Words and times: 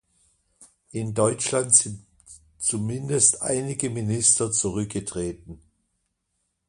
In 0.93 1.13
Deutschland 1.13 1.75
sind 1.75 2.03
zumindest 2.57 3.43
einige 3.43 3.91
Minister 3.91 4.51
zurückgetreten. 4.51 5.61